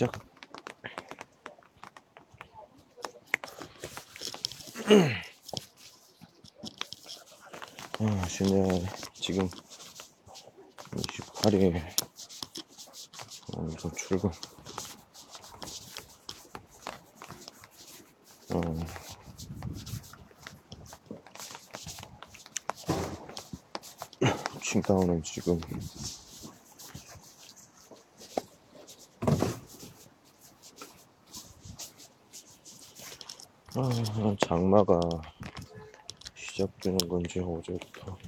[0.00, 0.12] 시작.
[7.98, 9.46] 아, 신년 지금
[10.92, 11.82] 28일
[13.58, 14.30] 오늘도 출근.
[18.54, 18.60] 어,
[24.62, 25.60] 칭다운은 지금
[33.82, 35.00] 아, 장마가
[36.34, 38.18] 시작되는 건지 어제부터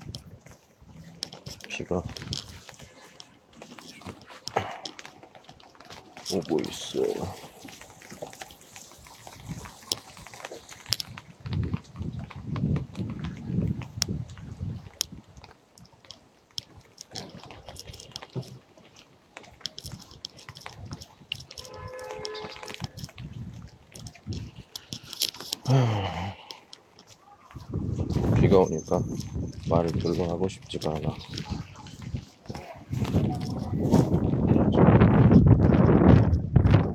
[1.69, 2.03] 비가
[6.35, 7.13] 오고 있어요.
[28.41, 29.01] 비가 오니까
[29.71, 31.15] 말을 별로 하고 싶지가 않아.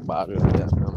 [0.06, 0.95] 말을 왜안 하면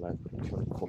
[0.00, 0.88] 라이프를 켜놓고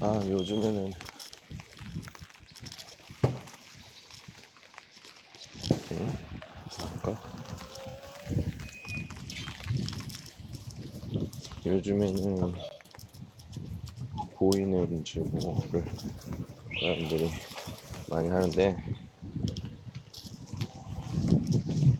[0.00, 0.92] 아 요즘에는
[5.92, 6.12] 응?
[7.02, 7.14] 아까
[11.66, 12.54] 요즘에는
[14.36, 15.84] 보이는 뭐를
[16.80, 17.30] 사람들이
[18.08, 18.76] 많이 하는데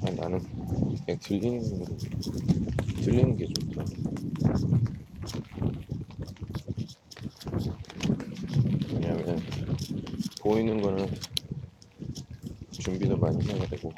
[0.02, 0.40] 아, 나는
[1.04, 1.84] 그냥 들리는
[3.02, 3.84] 들리는 게 좋다.
[8.94, 9.40] 왜냐면
[10.40, 11.06] 보이는 거는
[12.72, 13.92] 준비도 많이 해야 되고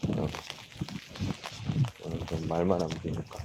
[0.00, 0.28] 그냥
[2.26, 3.44] 그냥 말만 하면 되니까.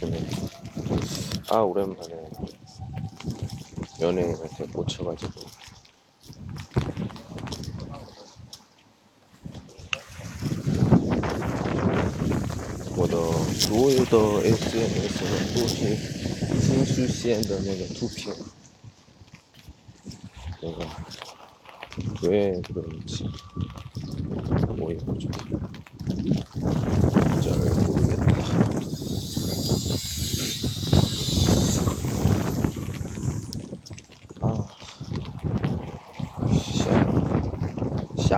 [0.00, 0.18] 요즘에
[1.50, 2.14] 아 오랜만에
[4.00, 5.40] 연예인한테 꽂혀가지고
[12.98, 13.16] 我的
[13.54, 15.94] 所有的 SNS 都是
[16.60, 18.34] 新出现的那个图片，
[20.62, 20.78] 내가
[22.22, 23.28] 왜 그런지
[24.76, 25.28] 모르겠죠.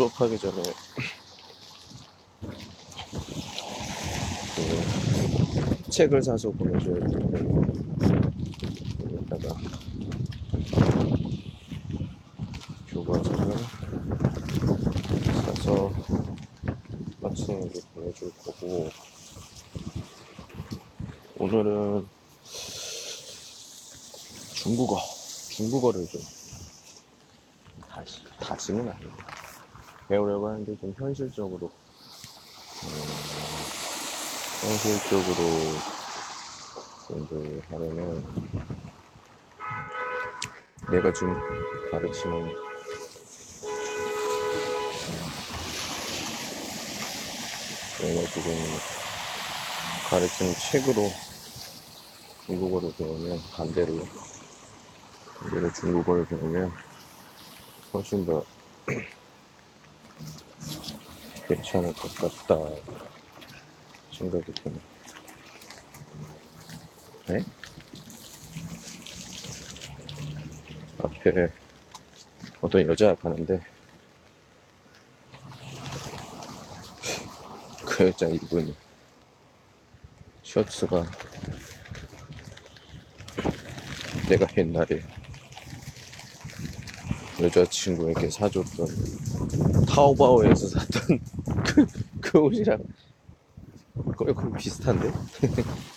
[0.00, 0.62] 수업하기 전에.
[4.56, 7.38] 그 책을 사서 보내줘야 되는데
[9.14, 9.54] 여기다가
[12.88, 13.56] 교과서를
[15.44, 15.92] 사서
[17.20, 18.88] 학생에게 보내줄 거고
[21.36, 22.08] 오늘은
[24.54, 24.98] 중국어
[25.50, 26.22] 중국어를 좀
[27.86, 29.39] 다시 다시는 아니고
[30.10, 31.70] 배우려고 하는데 좀 현실적으로
[32.82, 32.90] 음,
[34.60, 35.36] 현실적으로
[37.06, 38.24] 공부를 하려면
[40.90, 41.32] 내가 지금
[41.92, 42.52] 가르치는
[48.00, 48.78] 내가 지금
[50.08, 51.12] 가르치는 책으로
[52.46, 53.96] 중국어를 배우면 반대로
[55.38, 56.72] 반대로 중국어를 배우면
[57.92, 58.44] 훨씬 더
[61.50, 62.56] 괜찮을 것 같다
[64.12, 64.76] 생각이 드네.
[67.26, 67.44] 네?
[71.02, 71.50] 옆에
[72.60, 73.60] 어떤 여자가 가는데
[77.84, 78.72] 그 여자 입은
[80.44, 81.04] 셔츠가
[84.28, 85.02] 내가 옛날에
[87.42, 88.88] 여자친구에게 사줬던
[89.88, 91.20] 타오바오에서 샀던
[91.64, 91.86] 그,
[92.20, 92.78] 그 옷이랑
[94.16, 95.08] 거의 거의 비슷한데?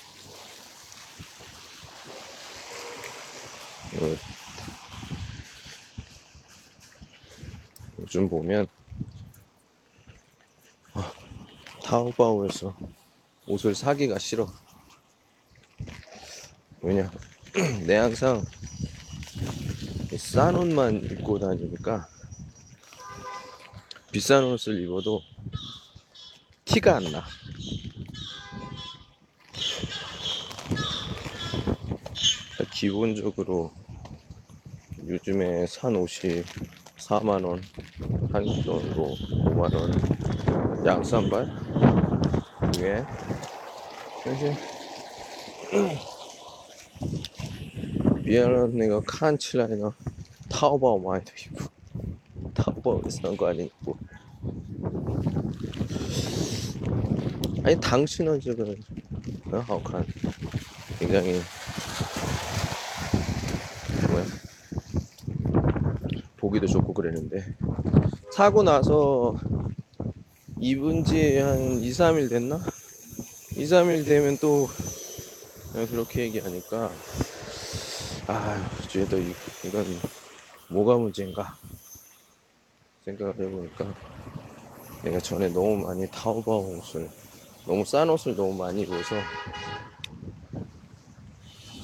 [3.96, 4.16] 어,
[8.00, 8.68] 요즘 보면
[10.94, 11.12] 아,
[11.84, 12.76] 타오바오에서
[13.48, 14.48] 옷을 사기가 싫어.
[16.82, 17.12] 왜냐?
[17.86, 18.63] 내 항상 이
[20.24, 22.08] 싼 옷만 입고 다니니까
[24.12, 25.22] 비싼 옷을 입어도
[26.66, 27.24] 티가 안 나.
[32.72, 33.72] 기본적으로
[35.08, 36.44] 요즘에 산 옷이
[36.98, 37.62] 4만원,
[38.32, 39.16] 한국 돈으로
[39.46, 41.48] 5만원, 양산발?
[42.80, 43.06] 위에
[48.24, 49.94] 미안한 내가 칸칠라이나
[50.64, 51.66] 타오바오 많이도 입고
[52.54, 53.98] 타오바오에서 난거 아니고
[57.66, 58.74] 아니 당신은 지금
[59.52, 60.06] 어, 하오칸
[61.00, 61.42] 굉장히
[64.10, 64.26] 뭐야
[66.38, 67.56] 보기도 좋고 그랬는데
[68.32, 69.36] 사고 나서
[70.62, 72.58] 입은 지 한 2, 3일 됐나?
[73.58, 74.70] 2, 3일 되면 또
[75.90, 76.90] 그렇게 얘기하니까
[78.28, 78.72] 아,
[79.18, 79.34] 이,
[79.66, 79.86] 이건
[80.74, 81.56] 뭐가 문제인가
[83.06, 83.94] 생각을 해보니까
[85.04, 87.08] 내가 전에 너무 많이 타오바오 옷을
[87.68, 89.16] 너무 싼 옷을 너무 많이 입어서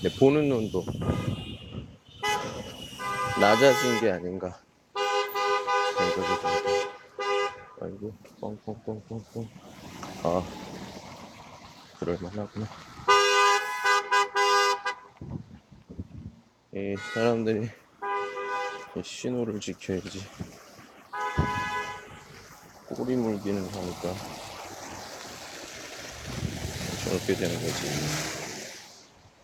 [0.01, 0.83] 내 보는 눈도
[3.39, 4.59] 낮아진 게 아닌가
[5.95, 6.69] 생각이 듭니다.
[7.81, 9.49] 아이고 뻥뻥뻥뻥뻥
[10.23, 10.43] 아
[11.99, 12.65] 그럴만하구나
[16.73, 17.88] 이 사람들이 이
[19.03, 20.25] 신호를 지켜야지?
[22.87, 24.13] 꼬리 물기는 하니까
[27.03, 27.87] 저렇게 되는 거지.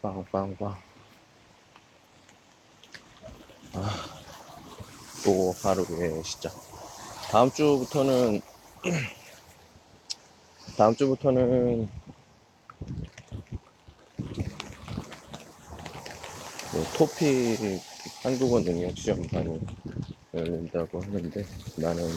[0.01, 0.77] 빵빵빵.
[3.75, 4.15] 아
[5.25, 6.53] 또 하루의 시작
[7.31, 8.41] 다음 주부터는
[10.77, 11.89] 다음 주부터는
[16.71, 17.81] 뭐 토픽
[18.25, 19.59] 한국어 능력 시험반이
[20.33, 21.45] 열린다고 하는데
[21.77, 22.09] 나는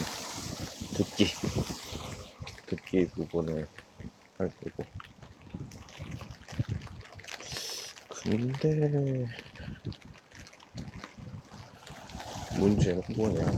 [0.94, 1.26] 듣기
[2.64, 3.69] 듣기 부분을
[4.38, 4.87] 할 거고.
[8.22, 9.26] 근데
[12.58, 13.52] 문제는 뭐냐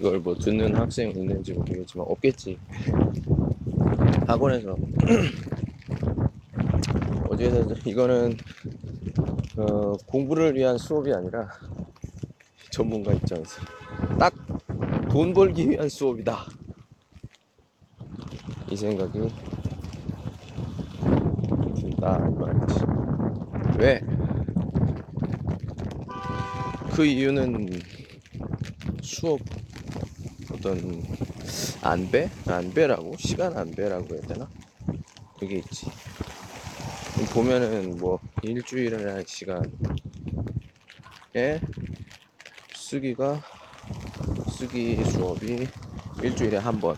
[0.00, 2.58] 이걸 뭐 듣는 학생 있는지 모르겠지만 없겠지.
[4.26, 4.76] 학원에서.
[7.30, 8.36] 어디에서 이거는
[9.56, 11.48] 어, 공부를 위한 수업이 아니라
[12.70, 13.60] 전문가 입장에서
[14.18, 14.32] 딱
[15.12, 16.46] 돈 벌기 위한 수업이다
[18.70, 19.28] 이 생각이
[21.78, 22.80] 든다 이 말이지
[23.78, 24.00] 왜?
[26.94, 27.78] 그 이유는
[29.02, 29.38] 수업
[30.50, 31.02] 어떤
[31.82, 32.30] 안배?
[32.46, 33.14] 안배라고?
[33.18, 34.48] 시간 안배라고 해야 되나?
[35.38, 35.90] 그게 있지
[37.34, 39.70] 보면은 뭐 일주일이라는 시간에
[42.74, 43.40] 쓰기가
[44.50, 45.68] 쓰기 수업이
[46.22, 46.96] 일주일에 한 번.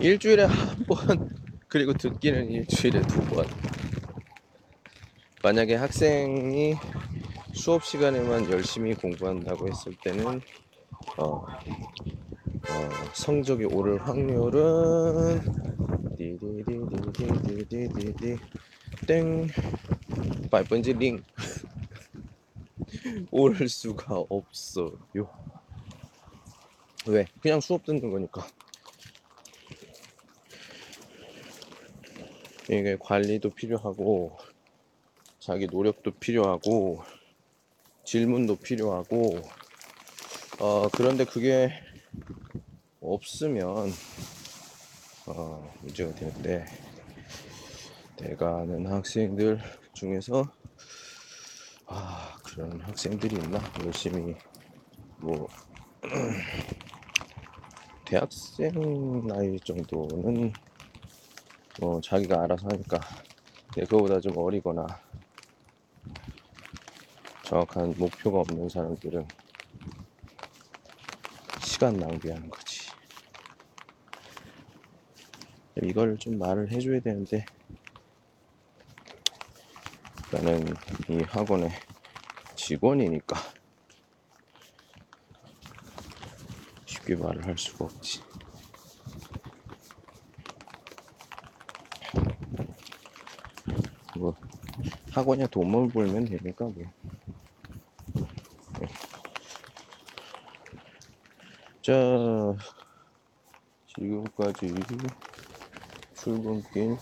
[0.00, 1.28] 일주일에 한 번,
[1.68, 3.46] 그리고 듣기는 일주일에 두 번.
[5.42, 6.76] 만약에 학생이
[7.52, 10.40] 수업 시간에만 열심히 공부한다고 했을 때는,
[11.18, 11.46] 어, 어,
[13.12, 15.40] 성적이 오를 확률은,
[16.16, 17.76] 디디디디디디디디,
[19.06, 19.46] 땡,
[20.50, 21.22] 발번지 링
[23.30, 24.98] 오를 수가 없어요.
[27.06, 27.26] 왜?
[27.40, 28.46] 그냥 수업 듣는 거니까.
[32.64, 34.36] 이게 관리도 필요하고
[35.38, 37.04] 자기 노력도 필요하고
[38.04, 39.40] 질문도 필요하고
[40.58, 41.70] 어 그런데 그게
[43.00, 43.92] 없으면
[45.26, 46.66] 어 문제가 되는데
[48.16, 49.60] 대가는 학생들
[49.96, 50.44] 중에서,
[51.86, 53.58] 아, 그런 학생들이 있나?
[53.84, 54.36] 열심히,
[55.18, 55.48] 뭐,
[58.04, 60.52] 대학생 나이 정도는
[61.80, 63.00] 뭐 자기가 알아서 하니까
[63.68, 64.86] 근데 그거보다 좀 어리거나
[67.42, 69.26] 정확한 목표가 없는 사람들은
[71.60, 72.90] 시간 낭비하는 거지.
[75.82, 77.44] 이걸 좀 말을 해줘야 되는데
[80.30, 80.76] 나는
[81.08, 81.70] 이 학원의
[82.56, 83.36] 직원이니까
[86.84, 88.22] 쉽게 말을 할 수가 없지.
[94.16, 94.34] 뭐
[95.12, 96.74] 학원에 돈만 벌면 되니까 뭐.
[101.82, 102.56] 자
[103.86, 104.84] 지금까지
[106.14, 106.96] 출근길에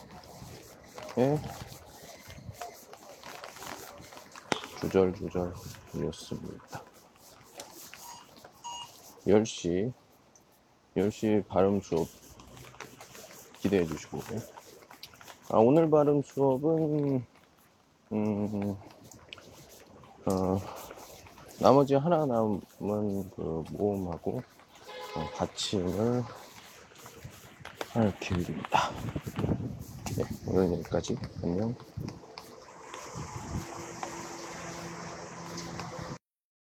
[4.85, 6.83] 주절주절이었습니다.
[9.26, 9.93] 10시
[10.97, 12.07] 10시 발음 수업
[13.61, 14.21] 기대해 주시고
[15.50, 17.25] 아, 오늘 발음 수업은
[18.12, 18.76] 음,
[20.26, 20.61] 어,
[21.61, 24.43] 나머지 하나 남은 그 모음하고
[25.17, 26.23] 어, 받침을
[27.93, 28.91] 할 계획입니다.
[30.17, 31.75] 네, 오늘 여기까지 안녕.